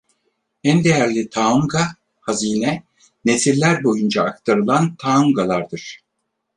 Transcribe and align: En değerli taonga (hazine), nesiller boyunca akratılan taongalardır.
En 0.63 0.83
değerli 0.83 1.29
taonga 1.29 1.87
(hazine), 2.21 2.83
nesiller 3.25 3.83
boyunca 3.83 4.23
akratılan 4.23 4.95
taongalardır. 4.95 5.99